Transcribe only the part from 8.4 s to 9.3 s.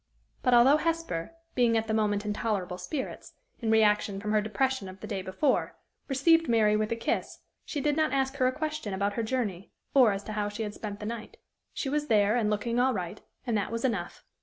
a question about her